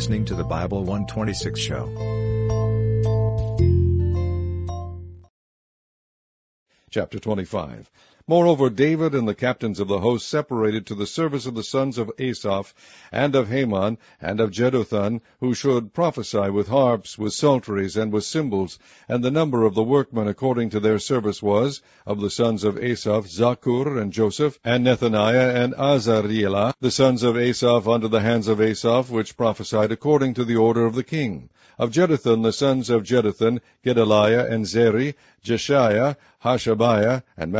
[0.00, 1.84] listening to the Bible 126 show.
[6.88, 7.90] Chapter 25
[8.26, 11.98] Moreover, David and the captains of the host separated to the service of the sons
[11.98, 12.74] of Asaph,
[13.10, 18.24] and of Heman, and of Jeduthun, who should prophesy with harps, with psalteries, and with
[18.24, 18.78] cymbals.
[19.08, 22.78] And the number of the workmen according to their service was, of the sons of
[22.78, 28.48] Asaph, Zaccur, and Joseph, and Nethaniah, and Asarelah, the sons of Asaph under the hands
[28.48, 31.48] of Asaph, which prophesied according to the order of the king.
[31.78, 37.50] Of Jeduthun, the sons of Jeduthun, Gedaliah, and Zeri, Jeshaiah, Hashabiah, and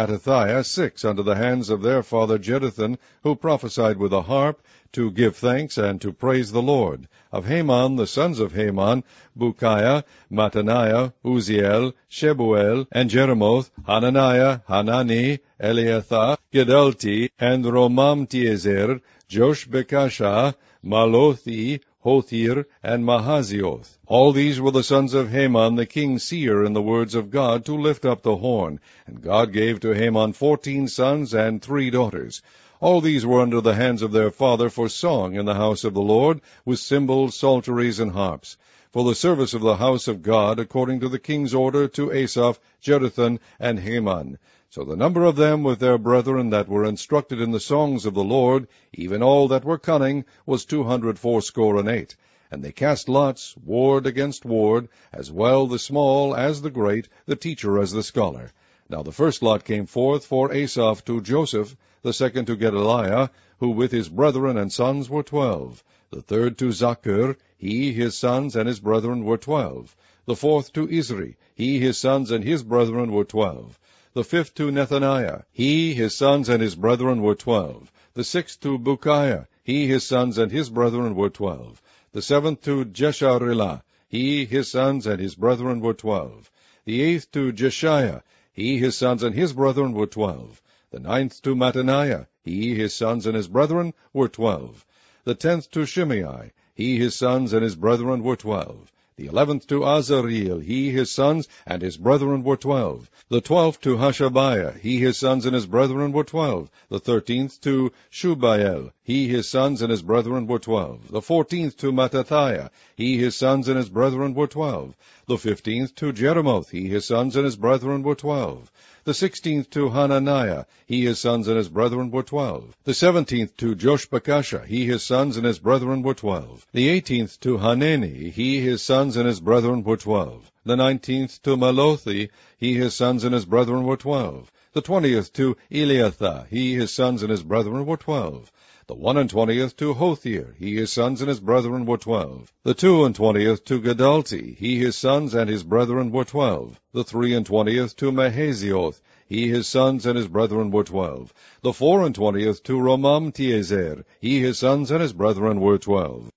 [0.50, 5.09] Mattithiah, six under the hands of their father Jeduthun, who prophesied with a harp, to
[5.12, 7.06] give thanks and to praise the Lord.
[7.30, 9.04] Of Heman, the sons of Heman,
[9.38, 22.65] Bukiah, Mattaniah, Uzziel, Shebuel, and Jeremoth, Hananiah, Hanani, Eliathah, Giddalti, and Romamtiezer, Joshbekashah, Malothi, Hothir,
[22.82, 23.98] and Mahazioth.
[24.06, 27.66] All these were the sons of Heman the king's seer in the words of God
[27.66, 28.80] to lift up the horn.
[29.07, 32.40] And God gave to Heman fourteen sons and three daughters.
[32.80, 35.92] All these were under the hands of their father for song in the house of
[35.92, 38.57] the Lord, with cymbals, psalteries, and harps,
[38.93, 42.59] for the service of the house of God, according to the king's order to Asaph,
[42.83, 44.38] Jeduthun, and Heman.
[44.69, 48.15] So the number of them with their brethren that were instructed in the songs of
[48.15, 52.16] the Lord, even all that were cunning, was two hundred fourscore and eight.
[52.52, 57.37] And they cast lots, ward against ward, as well the small as the great, the
[57.37, 58.52] teacher as the scholar.
[58.88, 63.71] Now the first lot came forth for Asaph to Joseph, the second to Gedaliah, who
[63.71, 65.84] with his brethren and sons were twelve.
[66.10, 69.94] The third to Zaccur, he, his sons, and his brethren were twelve.
[70.25, 73.78] The fourth to Izri, he, his sons, and his brethren were twelve
[74.12, 77.93] the fifth to Nethaniah, he, his sons, and his brethren were twelve.
[78.15, 81.81] The sixth to Bukiah, he, his sons, and his brethren were twelve.
[82.11, 86.50] The seventh to Jesharelah, he, his sons, and his brethren were twelve.
[86.87, 88.22] The eighth to Jeshaiah,
[88.53, 90.60] he, his sons, and his brethren were twelve.
[90.91, 94.84] The ninth to Mattaniah, he, his sons, and his brethren were twelve.
[95.22, 98.92] The tenth to Shimei, he, his sons, and his brethren were twelve.
[99.20, 103.10] The eleventh to Azareel, he, his sons, and his brethren were twelve.
[103.28, 106.70] The twelfth to Hashabiah, he, his sons, and his brethren were twelve.
[106.88, 111.10] The thirteenth to Shubael, he, his sons, and his brethren were twelve.
[111.10, 114.97] The fourteenth to Mattithiah, he, his sons, and his brethren were twelve.
[115.26, 118.72] The fifteenth to Jeremoth, he, his sons, and his brethren were twelve.
[119.04, 122.76] The sixteenth to Hananiah, he, his sons, and his brethren were twelve.
[122.84, 126.66] The seventeenth to Joshbekashah, he, his sons, and his brethren were twelve.
[126.72, 130.50] The eighteenth to Hanani, he, his sons, and his brethren were twelve.
[130.65, 134.53] The nineteenth to Malothi, he, his sons, and his brethren were twelve.
[134.72, 138.53] The twentieth to Eliathah, he, his sons, and his brethren were twelve.
[138.87, 142.53] The one and twentieth to Hothir, he, his sons, and his brethren were twelve.
[142.65, 146.81] The two and twentieth to Giddalti, he, his sons, and his brethren were twelve.
[146.93, 151.32] The three and twentieth to Mahazioth, he, his sons, and his brethren were twelve.
[151.62, 156.31] The four and twentieth to Romamtiezer, he, his sons, and his brethren were twelve.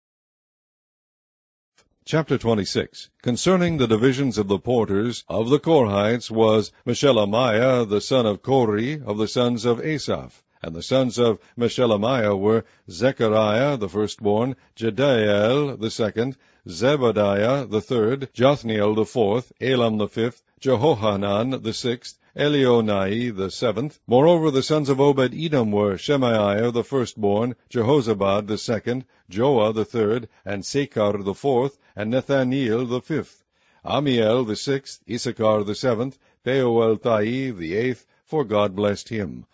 [2.06, 8.26] Chapter 26 Concerning the divisions of the porters of the Korhites was Meshelemiah the son
[8.26, 10.44] of Kore of the sons of Asaph.
[10.62, 16.36] And the sons of Meshelemiah were Zechariah the firstborn, Jediael the second,
[16.68, 24.00] Zebadiah the third, Jothniel the fourth, Elam the fifth, Jehohanan the sixth, Elioenai the seventh.
[24.08, 30.28] Moreover, the sons of Obed-Edom were Shemaiah the firstborn, Jehozabad the second, Joah the third,
[30.44, 33.44] and Sacar the fourth, and Nethaneel the fifth.
[33.86, 39.46] Ammiel the sixth, Issachar the seventh, Peulthai the eighth, for God blessed him.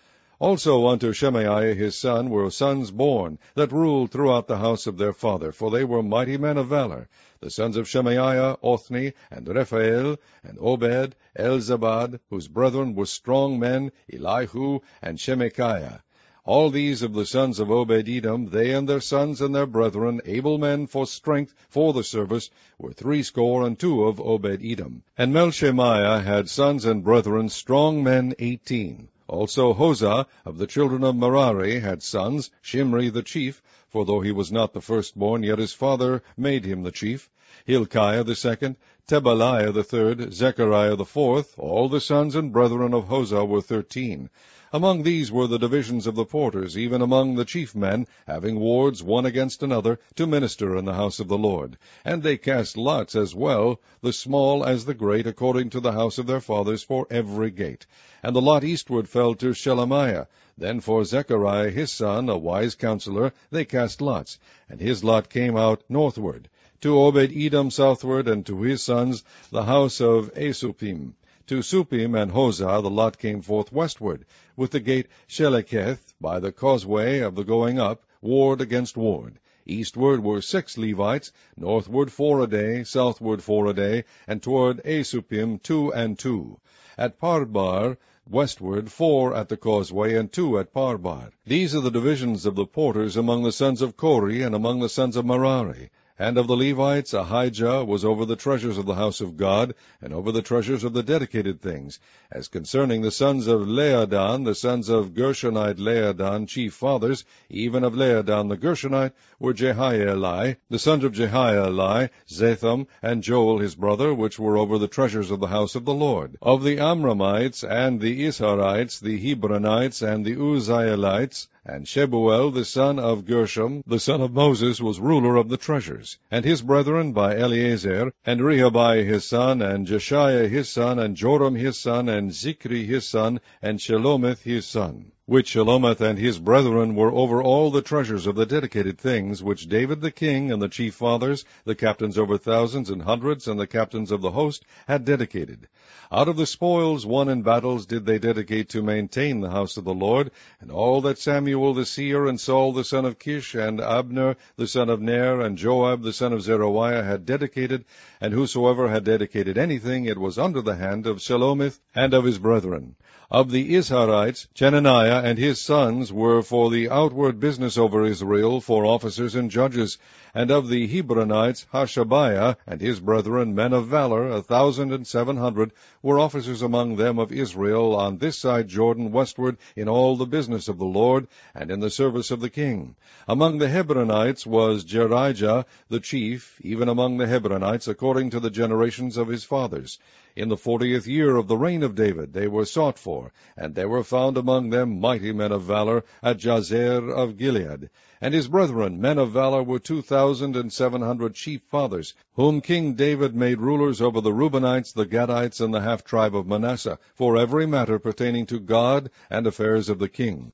[0.41, 5.11] Also unto Shemaiah his son were sons born, that ruled throughout the house of their
[5.11, 7.09] father, for they were mighty men of valor.
[7.41, 13.91] The sons of Shemaiah, Othni, and Rephael, and Obed, Elzabad, whose brethren were strong men,
[14.13, 15.99] Elihu, and Shemachiah.
[16.45, 20.57] All these of the sons of Obed-Edom, they and their sons and their brethren, able
[20.57, 25.03] men for strength for the service, were threescore and two of Obed-Edom.
[25.17, 29.09] And Meshelemiah had sons and brethren, strong men eighteen.
[29.29, 34.31] Also Hosah of the children of Merari had sons, Shimri the chief, for though he
[34.31, 37.29] was not the firstborn, yet his father made him the chief,
[37.65, 38.75] Hilkiah the second,
[39.09, 44.29] Tebaliah the third, Zechariah the fourth, all the sons and brethren of Hosah were thirteen.
[44.71, 49.01] Among these were the divisions of the porters, even among the chief men, having wards
[49.01, 51.79] one against another, to minister in the house of the Lord.
[52.05, 56.19] And they cast lots as well, the small as the great, according to the house
[56.19, 57.87] of their fathers, for every gate.
[58.21, 60.27] And the lot eastward fell to Shelemiah.
[60.55, 64.37] Then for Zechariah his son, a wise counselor, they cast lots,
[64.69, 66.47] and his lot came out northward.
[66.81, 71.13] To Obed Edom southward, and to his sons, the house of Asuppim.
[71.47, 74.23] To Shuppim and Hosah the lot came forth westward,
[74.55, 79.39] with the gate Shallecheth, by the causeway of the going up, ward against ward.
[79.65, 85.61] Eastward were six Levites, northward four a day, southward four a day, and toward Asuppim
[85.61, 86.61] two and two.
[86.97, 91.31] At Parbar, westward four at the causeway, and two at Parbar.
[91.45, 94.87] These are the divisions of the porters among the sons of Kore, and among the
[94.87, 95.89] sons of Merari.
[96.21, 100.13] And of the Levites, Ahijah was over the treasures of the house of God, and
[100.13, 101.97] over the treasures of the dedicated things.
[102.29, 107.93] As concerning the sons of Laadan, the sons of Gershonite Laadan, chief fathers, even of
[107.93, 114.37] Laadan the Gershonite, were Jehieli, the sons of Jehieli, Zetham, and Joel his brother, which
[114.37, 116.37] were over the treasures of the house of the Lord.
[116.41, 122.97] Of the Amramites, and the Izharites, the Hebronites, and the Uzzielites, and Shebuel the son
[122.97, 126.17] of Gershom, the son of Moses, was ruler of the treasures.
[126.31, 131.53] And his brethren by Eleazar, and Rehabiah his son, and Jeshaiah his son, and Joram
[131.53, 136.95] his son, and Zichri his son, and Shelomith his son which Shelomith and his brethren
[136.95, 140.67] were over all the treasures of the dedicated things, which David the king, and the
[140.67, 145.05] chief fathers, the captains over thousands and hundreds, and the captains of the host, had
[145.05, 145.67] dedicated.
[146.11, 149.83] Out of the spoils won in battles did they dedicate to maintain the house of
[149.83, 153.79] the Lord, and all that Samuel the seer, and Saul the son of Kish, and
[153.79, 157.85] Abner the son of Ner, and Joab the son of Zeruiah had dedicated,
[158.19, 162.39] and whosoever had dedicated anything, it was under the hand of Shelomith and of his
[162.39, 162.95] brethren.
[163.31, 168.85] Of the Izharites, Chenaniah and his sons were for the outward business over Israel, for
[168.85, 169.97] officers and judges.
[170.33, 175.37] And of the Hebronites, Hashabiah and his brethren, men of valor, a thousand and seven
[175.37, 175.71] hundred,
[176.01, 180.67] were officers among them of Israel on this side Jordan westward in all the business
[180.67, 182.95] of the Lord, and in the service of the king.
[183.27, 189.17] Among the Hebronites was Jerijah the chief, even among the Hebronites, according to the generations
[189.17, 189.97] of his fathers.
[190.41, 193.89] In the fortieth year of the reign of David they were sought for, and there
[193.89, 197.89] were found among them mighty men of valor at Jazer of Gilead.
[198.21, 202.61] And his brethren, men of valor, were two thousand and seven hundred chief fathers, whom
[202.61, 206.99] King David made rulers over the Reubenites, the Gadites, and the half tribe of Manasseh,
[207.13, 210.53] for every matter pertaining to God and affairs of the king.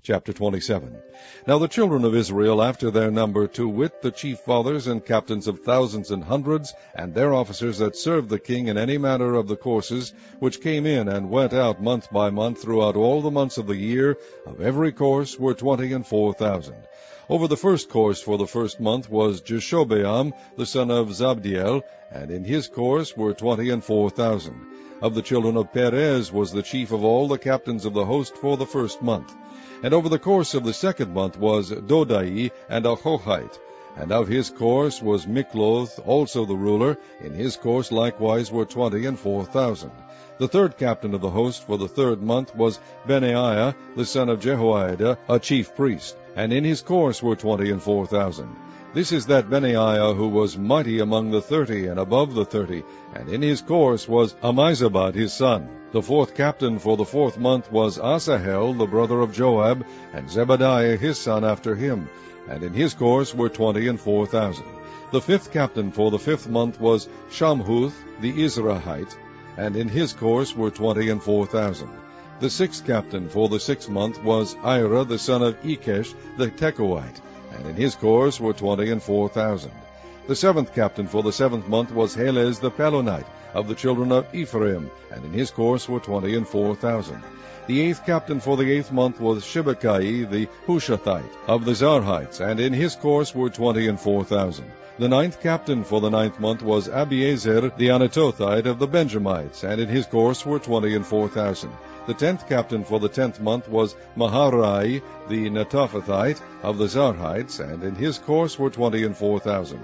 [0.00, 0.96] Chapter 27
[1.46, 5.48] Now the children of Israel after their number, to wit, the chief fathers and captains
[5.48, 9.48] of thousands and hundreds, and their officers that served the king in any manner of
[9.48, 13.58] the courses, which came in and went out month by month throughout all the months
[13.58, 14.16] of the year,
[14.46, 16.78] of every course were twenty and four thousand.
[17.28, 22.30] Over the first course for the first month was Jashobeam, the son of Zabdiel, and
[22.30, 24.60] in his course were twenty and four thousand.
[25.00, 28.36] Of the children of Perez was the chief of all the captains of the host
[28.36, 29.32] for the first month.
[29.84, 33.60] And over the course of the second month was Dodai and Ahohite.
[33.96, 36.98] And of his course was Mikloth, also the ruler.
[37.20, 39.92] In his course likewise were twenty and four thousand.
[40.38, 44.40] The third captain of the host for the third month was Benaiah, the son of
[44.40, 46.16] Jehoiada, a chief priest.
[46.34, 48.48] And in his course were twenty and four thousand.
[48.94, 53.28] This is that Benaiah who was mighty among the thirty and above the thirty, and
[53.28, 55.68] in his course was Ammizabad his son.
[55.92, 60.98] The fourth captain for the fourth month was Asahel, the brother of Joab, and Zebadiah
[60.98, 62.08] his son after him,
[62.48, 64.64] and in his course were twenty and four thousand.
[65.12, 69.16] The fifth captain for the fifth month was Shamhuth the Izrahite,
[69.58, 71.90] and in his course were twenty and four thousand.
[72.40, 77.20] The sixth captain for the sixth month was Ira the son of Ikkesh the Tekoite,
[77.58, 79.72] and in his course were twenty and four thousand.
[80.28, 84.32] The seventh captain for the seventh month was Helez the Pelonite, of the children of
[84.34, 87.22] Ephraim, and in his course were twenty and four thousand.
[87.66, 92.60] The eighth captain for the eighth month was Shibbekai the Hushathite, of the Zarhites, and
[92.60, 94.70] in his course were twenty and four thousand.
[94.98, 99.80] The ninth captain for the ninth month was Abiezer the Anatothite of the Benjamites, and
[99.80, 101.72] in his course were twenty and four thousand.
[102.08, 107.84] The tenth captain for the tenth month was Maharai the Netophathite of the Zarhites, and
[107.84, 109.80] in his course were twenty and four thousand.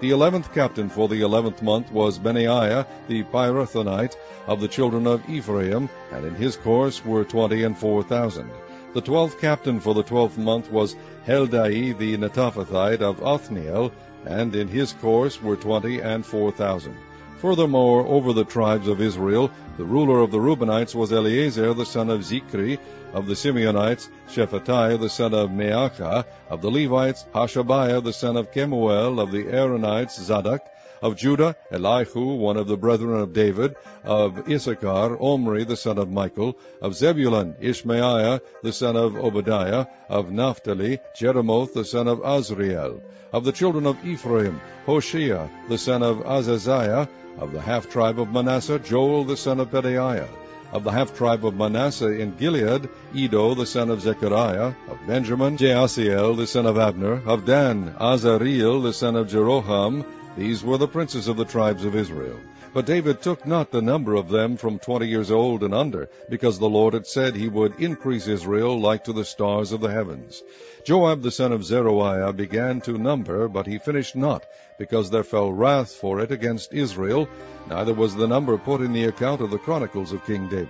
[0.00, 4.16] The eleventh captain for the eleventh month was Benaiah the Pirathonite
[4.48, 8.50] of the children of Ephraim, and in his course were twenty and four thousand.
[8.92, 10.96] The twelfth captain for the twelfth month was
[11.28, 13.92] Heldai the Netophathite of Othniel,
[14.26, 16.96] and in his course were twenty and four thousand.
[17.38, 22.10] Furthermore, over the tribes of Israel, the ruler of the Reubenites was Eleazar the son
[22.10, 22.80] of Zichri,
[23.12, 28.50] of the Simeonites, Shephatiah the son of Maachah, of the Levites, Hashabiah the son of
[28.50, 30.62] Kemuel, of the Aaronites, Zadok,
[31.02, 36.10] of Judah, Elihu, one of the brethren of David, of Issachar, Omri the son of
[36.10, 43.00] Michael, of Zebulun, Ishmaiah the son of Obadiah, of Naphtali, Jeremoth the son of Azriel,
[43.32, 48.32] of the children of Ephraim, Hoshea the son of Azaziah, of the half tribe of
[48.32, 50.28] Manasseh, Joel the son of Pedaiah.
[50.70, 54.74] Of the half tribe of Manasseh in Gilead, Iddo the son of Zechariah.
[54.88, 57.22] Of Benjamin, Jaasiel the son of Abner.
[57.24, 60.04] Of Dan, Azareel the son of Jeroham.
[60.38, 62.38] These were the princes of the tribes of Israel.
[62.72, 66.60] But David took not the number of them from twenty years old and under, because
[66.60, 70.44] the Lord had said he would increase Israel like to the stars of the heavens.
[70.84, 74.46] Joab the son of Zeruiah began to number, but he finished not,
[74.78, 77.28] because there fell wrath for it against Israel,
[77.68, 80.68] neither was the number put in the account of the chronicles of King David.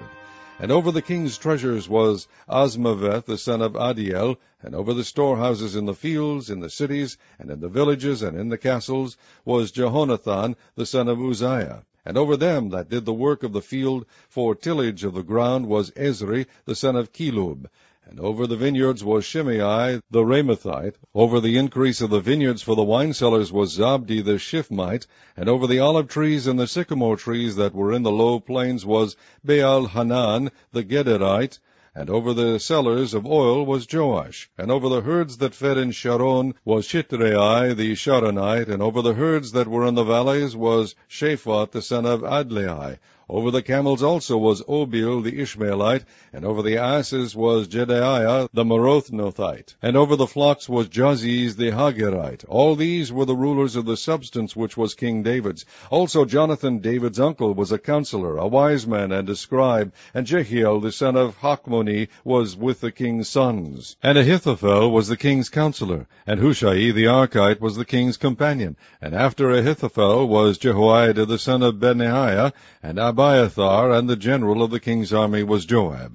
[0.60, 5.76] And over the king's treasures was Azmaveth the son of Adiel, and over the storehouses
[5.76, 9.70] in the fields, in the cities, and in the villages, and in the castles, was
[9.70, 11.84] Jehonathan the son of Uzziah.
[12.04, 15.68] And over them that did the work of the field for tillage of the ground
[15.68, 17.68] was Ezri the son of Chelub.
[18.10, 20.94] And over the vineyards was Shimei the Ramathite.
[21.14, 25.06] Over the increase of the vineyards for the wine cellars was Zabdi the Shiphmite.
[25.36, 28.86] And over the olive trees and the sycamore trees that were in the low plains
[28.86, 31.58] was Baal Hanan the Gederite.
[31.94, 34.48] And over the cellars of oil was Joash.
[34.56, 38.68] And over the herds that fed in Sharon was Shitrai the Sharonite.
[38.68, 43.00] And over the herds that were in the valleys was Shaphat the son of Adlai.
[43.30, 48.64] Over the camels also was Obil the Ishmaelite, and over the asses was Jedaiah the
[48.64, 52.46] Meronothite, and over the flocks was Jaziz the Hagerite.
[52.48, 55.66] All these were the rulers of the substance which was King David's.
[55.90, 60.80] Also Jonathan, David's uncle, was a counselor, a wise man, and a scribe, and Jehiel
[60.80, 63.96] the son of Hachmoni was with the king's sons.
[64.02, 68.78] And Ahithophel was the king's counselor, and Hushai the Archite was the king's companion.
[69.02, 74.62] And after Ahithophel was Jehoiada the son of Benaiah, and Ab Abiathar, and the general
[74.62, 76.14] of the king's army was Joab.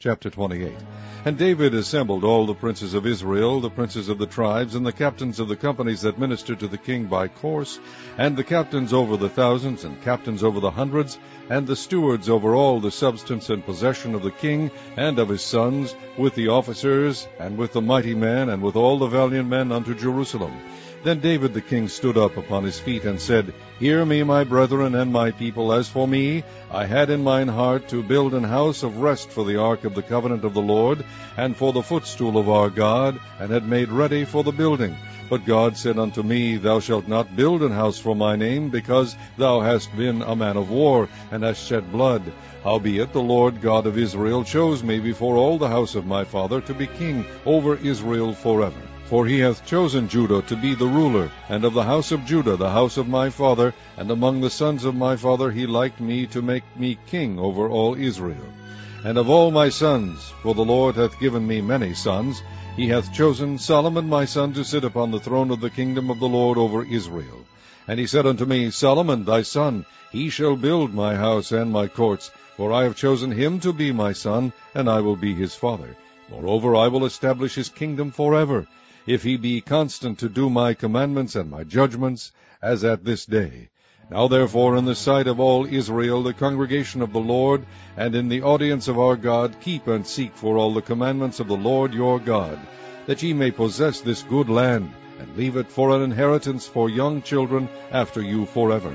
[0.00, 0.72] Chapter 28
[1.24, 4.90] And David assembled all the princes of Israel, the princes of the tribes, and the
[4.90, 7.78] captains of the companies that ministered to the king by course,
[8.16, 11.16] and the captains over the thousands, and captains over the hundreds,
[11.48, 15.42] and the stewards over all the substance and possession of the king and of his
[15.42, 19.70] sons, with the officers, and with the mighty men, and with all the valiant men
[19.70, 20.60] unto Jerusalem.
[21.04, 24.96] Then David the king stood up upon his feet and said, Hear me, my brethren
[24.96, 25.72] and my people.
[25.72, 29.44] As for me, I had in mine heart to build an house of rest for
[29.44, 31.04] the ark of the covenant of the Lord,
[31.36, 34.96] and for the footstool of our God, and had made ready for the building.
[35.30, 39.14] But God said unto me, Thou shalt not build an house for my name, because
[39.36, 42.22] thou hast been a man of war, and hast shed blood.
[42.64, 46.60] Howbeit the Lord God of Israel chose me before all the house of my father
[46.62, 48.87] to be king over Israel forever.
[49.08, 52.56] For he hath chosen Judah to be the ruler, and of the house of Judah
[52.56, 56.26] the house of my father, and among the sons of my father he liked me
[56.26, 58.44] to make me king over all Israel.
[59.06, 62.42] And of all my sons, for the Lord hath given me many sons,
[62.76, 66.20] he hath chosen Solomon my son to sit upon the throne of the kingdom of
[66.20, 67.46] the Lord over Israel.
[67.86, 71.86] And he said unto me, Solomon thy son, he shall build my house and my
[71.86, 75.54] courts, for I have chosen him to be my son, and I will be his
[75.54, 75.96] father.
[76.30, 78.66] Moreover, I will establish his kingdom forever,
[79.08, 83.70] if he be constant to do my commandments and my judgments, as at this day.
[84.10, 87.64] Now therefore, in the sight of all Israel, the congregation of the Lord,
[87.96, 91.48] and in the audience of our God, keep and seek for all the commandments of
[91.48, 92.58] the Lord your God,
[93.06, 97.22] that ye may possess this good land, and leave it for an inheritance for young
[97.22, 98.94] children after you forever.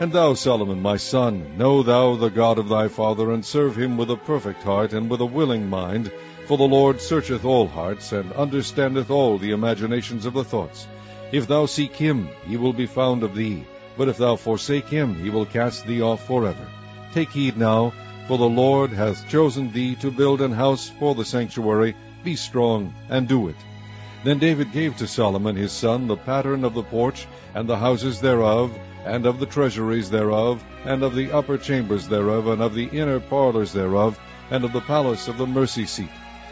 [0.00, 3.96] And thou, Solomon, my son, know thou the God of thy father, and serve him
[3.96, 6.10] with a perfect heart and with a willing mind,
[6.46, 10.86] for the Lord searcheth all hearts, and understandeth all the imaginations of the thoughts.
[11.32, 13.64] If thou seek him, he will be found of thee.
[13.98, 16.68] But if thou forsake him, he will cast thee off forever.
[17.12, 17.92] Take heed now,
[18.28, 21.96] for the Lord hath chosen thee to build an house for the sanctuary.
[22.22, 23.56] Be strong, and do it.
[24.22, 27.26] Then David gave to Solomon his son the pattern of the porch,
[27.56, 28.70] and the houses thereof,
[29.04, 33.18] and of the treasuries thereof, and of the upper chambers thereof, and of the inner
[33.18, 34.16] parlors thereof,
[34.52, 36.10] and of the palace of the mercy seat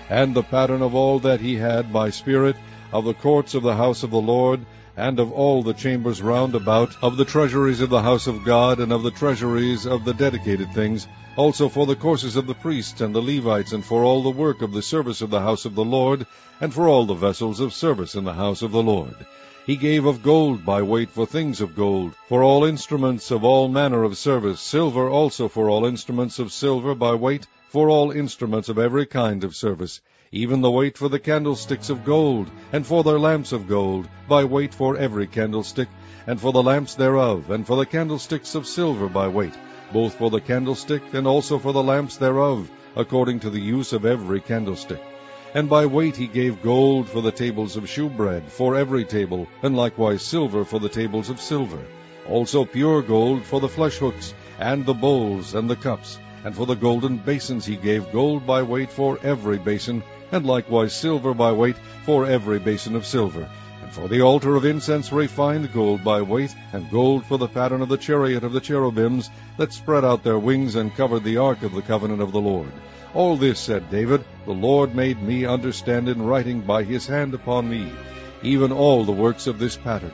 [0.09, 2.57] and the pattern of all that he had by spirit,
[2.93, 4.61] of the courts of the house of the Lord,
[4.97, 8.79] and of all the chambers round about, of the treasuries of the house of God,
[8.81, 13.01] and of the treasuries of the dedicated things, also for the courses of the priests
[13.01, 15.75] and the Levites, and for all the work of the service of the house of
[15.75, 16.27] the Lord,
[16.61, 19.15] and for all the vessels of service in the house of the Lord.
[19.67, 23.67] He gave of gold by weight for things of gold, for all instruments of all
[23.67, 28.69] manner of service, silver also for all instruments of silver by weight, for all instruments
[28.69, 33.03] of every kind of service, even the weight for the candlesticks of gold, and for
[33.03, 35.89] their lamps of gold, by weight for every candlestick,
[36.27, 39.55] and for the lamps thereof, and for the candlesticks of silver by weight,
[39.95, 44.05] both for the candlestick and also for the lamps thereof, according to the use of
[44.05, 45.01] every candlestick.
[45.55, 49.77] And by weight he gave gold for the tables of shewbread, for every table, and
[49.77, 51.79] likewise silver for the tables of silver.
[52.29, 56.19] Also pure gold for the flesh hooks, and the bowls, and the cups.
[56.45, 60.93] And for the golden basins he gave gold by weight for every basin, and likewise
[60.93, 63.49] silver by weight for every basin of silver.
[63.81, 67.81] And for the altar of incense refined gold by weight, and gold for the pattern
[67.81, 71.63] of the chariot of the cherubims that spread out their wings and covered the ark
[71.63, 72.73] of the covenant of the Lord.
[73.15, 77.71] All this, said David, the Lord made me understand in writing by his hand upon
[77.71, 77.93] me,
[78.43, 80.13] even all the works of this pattern.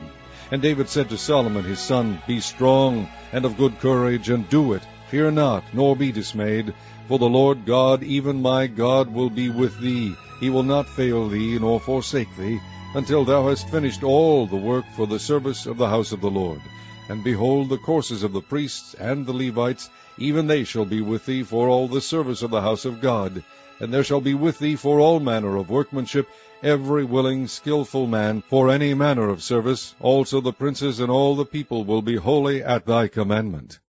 [0.51, 4.73] And David said to Solomon his son, Be strong and of good courage, and do
[4.73, 4.83] it.
[5.09, 6.75] Fear not, nor be dismayed.
[7.07, 10.15] For the Lord God, even my God, will be with thee.
[10.39, 12.59] He will not fail thee, nor forsake thee,
[12.93, 16.29] until thou hast finished all the work for the service of the house of the
[16.29, 16.61] Lord.
[17.09, 19.89] And behold, the courses of the priests and the Levites,
[20.21, 23.43] even they shall be with thee for all the service of the house of God.
[23.79, 26.29] And there shall be with thee for all manner of workmanship,
[26.61, 29.95] every willing, skilful man, for any manner of service.
[29.99, 33.79] Also the princes and all the people will be holy at thy commandment.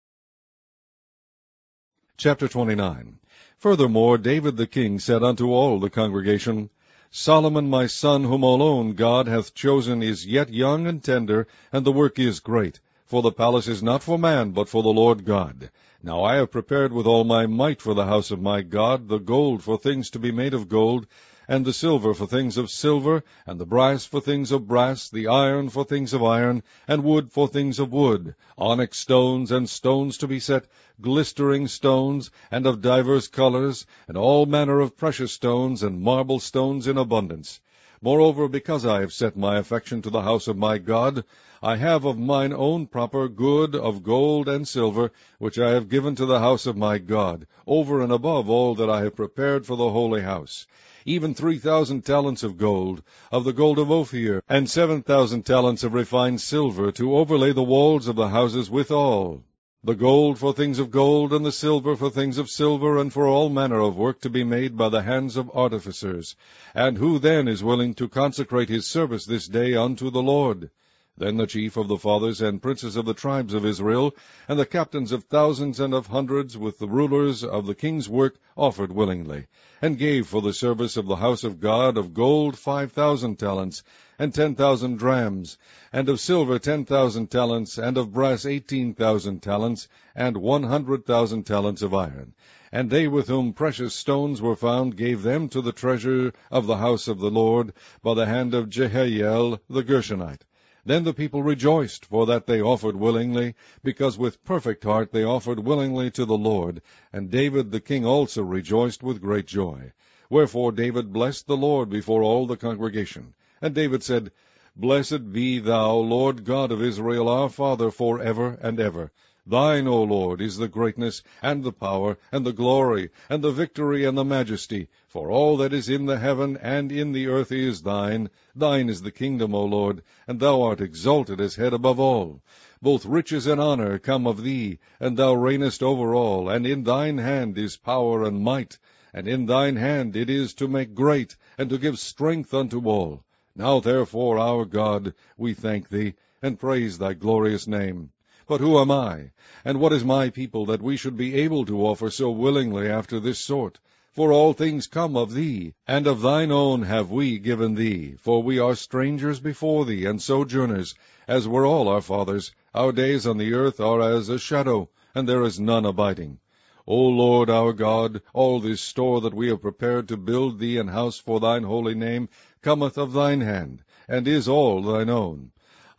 [2.17, 3.19] Chapter 29
[3.59, 6.71] Furthermore, David the king said unto all the congregation,
[7.11, 11.93] Solomon my son, whom alone God hath chosen, is yet young and tender, and the
[11.93, 12.81] work is great.
[13.05, 15.71] For the palace is not for man, but for the Lord God.
[16.05, 19.21] Now I have prepared with all my might for the house of my God the
[19.21, 21.07] gold for things to be made of gold,
[21.47, 25.29] and the silver for things of silver, and the brass for things of brass, the
[25.29, 30.19] iron for things of iron, and wood for things of wood, onyx stones, and stones
[30.19, 30.67] to be set,
[31.01, 36.89] glistering stones, and of divers colors, and all manner of precious stones, and marble stones
[36.89, 37.61] in abundance.
[38.05, 41.23] Moreover, because I have set my affection to the house of my God,
[41.63, 46.17] I have of mine own proper good of gold and silver, which I have given
[46.17, 49.77] to the house of my God, over and above all that I have prepared for
[49.77, 50.67] the holy house.
[51.07, 55.85] Even three thousand talents of gold, of the gold of Ophir, and seven thousand talents
[55.85, 59.45] of refined silver, to overlay the walls of the houses withal
[59.85, 63.27] the gold for things of gold, and the silver for things of silver, and for
[63.27, 66.37] all manner of work to be made by the hands of artificers.
[66.73, 70.71] And who then is willing to consecrate his service this day unto the Lord?
[71.15, 74.15] Then the chief of the fathers and princes of the tribes of Israel,
[74.49, 78.39] and the captains of thousands and of hundreds, with the rulers of the king's work,
[78.57, 79.45] offered willingly,
[79.83, 83.83] and gave for the service of the house of God of gold five thousand talents,
[84.19, 85.59] and ten thousand drams,
[85.93, 91.05] and of silver ten thousand talents, and of brass eighteen thousand talents, and one hundred
[91.05, 92.33] thousand talents of iron.
[92.73, 96.79] And they with whom precious stones were found gave them to the treasure of the
[96.79, 100.41] house of the Lord by the hand of Jehiel the Gershonite.
[100.85, 105.61] Then the people rejoiced, for that they offered willingly, because with perfect heart they offered
[105.61, 106.83] willingly to the Lord.
[107.13, 109.93] And David the king also rejoiced with great joy.
[110.29, 113.35] Wherefore David blessed the Lord before all the congregation.
[113.61, 114.33] And David said,
[114.75, 119.13] Blessed be thou, Lord God of Israel, our Father, for ever and ever.
[119.45, 124.05] Thine, O Lord, is the greatness, and the power, and the glory, and the victory,
[124.05, 124.87] and the majesty.
[125.09, 128.31] For all that is in the heaven and in the earth is thine.
[128.55, 132.41] Thine is the kingdom, O Lord, and thou art exalted as head above all.
[132.81, 137.19] Both riches and honor come of thee, and thou reignest over all, and in thine
[137.19, 138.79] hand is power and might,
[139.13, 143.25] and in thine hand it is to make great, and to give strength unto all.
[143.57, 148.13] Now therefore, our God, we thank thee, and praise thy glorious name.
[148.49, 149.31] But who am I,
[149.65, 153.21] and what is my people, that we should be able to offer so willingly after
[153.21, 153.79] this sort?
[154.11, 158.17] For all things come of thee, and of thine own have we given thee.
[158.19, 160.95] For we are strangers before thee, and sojourners,
[161.29, 162.53] as were all our fathers.
[162.75, 166.41] Our days on the earth are as a shadow, and there is none abiding.
[166.85, 170.89] O Lord our God, all this store that we have prepared to build thee an
[170.89, 172.29] house for thine holy name
[172.61, 175.52] cometh of thine hand, and is all thine own.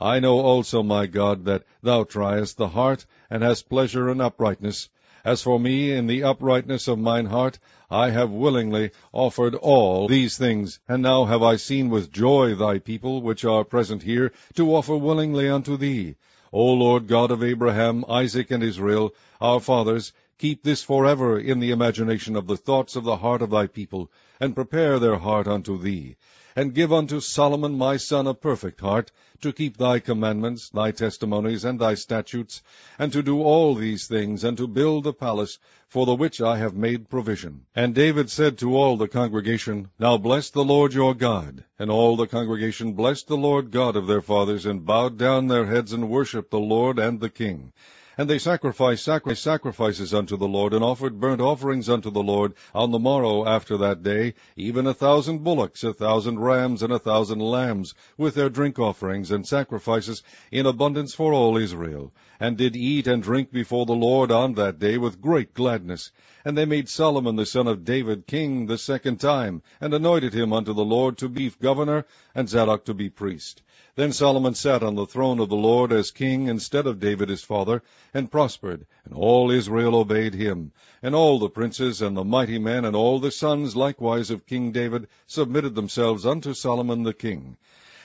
[0.05, 4.89] I know also, my God, that thou triest the heart, and hast pleasure in uprightness.
[5.23, 7.57] As for me, in the uprightness of mine heart,
[7.89, 12.79] I have willingly offered all these things, and now have I seen with joy thy
[12.79, 16.15] people, which are present here, to offer willingly unto thee.
[16.51, 21.71] O Lord God of Abraham, Isaac, and Israel, our fathers, Keep this forever in the
[21.71, 24.11] imagination of the thoughts of the heart of thy people,
[24.41, 26.17] and prepare their heart unto thee.
[26.55, 29.11] And give unto Solomon my son a perfect heart,
[29.41, 32.61] to keep thy commandments, thy testimonies, and thy statutes,
[32.97, 36.57] and to do all these things, and to build the palace, for the which I
[36.57, 37.65] have made provision.
[37.75, 41.63] And David said to all the congregation, Now bless the Lord your God.
[41.77, 45.65] And all the congregation blessed the Lord God of their fathers, and bowed down their
[45.65, 47.73] heads, and worshipped the Lord and the king.
[48.15, 52.91] And they sacrificed sacrifices unto the Lord, and offered burnt offerings unto the Lord on
[52.91, 57.39] the morrow after that day, even a thousand bullocks, a thousand rams, and a thousand
[57.39, 60.21] lambs, with their drink offerings and sacrifices
[60.52, 64.78] in abundance for all Israel, and did eat and drink before the Lord on that
[64.78, 66.12] day with great gladness.
[66.45, 70.54] And they made Solomon the son of David king the second time, and anointed him
[70.54, 73.63] unto the Lord to be governor, and Zadok to be priest.
[73.95, 77.43] Then Solomon sat on the throne of the Lord as king instead of David his
[77.43, 80.71] father, and prospered, and all Israel obeyed him.
[81.03, 84.71] And all the princes and the mighty men and all the sons likewise of King
[84.71, 87.56] David submitted themselves unto Solomon the king.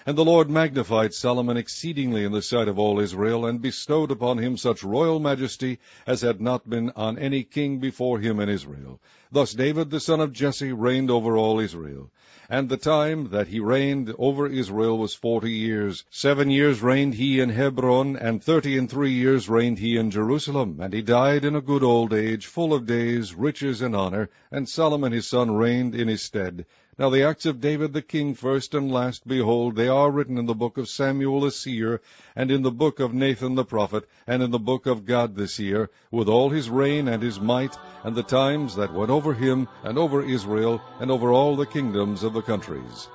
[0.09, 4.39] And the Lord magnified Solomon exceedingly in the sight of all Israel, and bestowed upon
[4.39, 9.01] him such royal majesty as had not been on any king before him in Israel.
[9.31, 12.11] Thus David the son of Jesse reigned over all Israel.
[12.49, 16.05] And the time that he reigned over Israel was forty years.
[16.09, 20.79] Seven years reigned he in Hebron, and thirty and three years reigned he in Jerusalem.
[20.81, 24.31] And he died in a good old age, full of days, riches, and honor.
[24.51, 26.65] And Solomon his son reigned in his stead.
[27.01, 30.47] Now the acts of David the king, first and last, behold, they are written in
[30.47, 32.01] the book of Samuel the seer,
[32.35, 35.47] and in the book of Nathan the prophet, and in the book of Gad the
[35.47, 39.69] seer, with all his reign and his might, and the times that went over him,
[39.85, 43.07] and over Israel, and over all the kingdoms of the countries.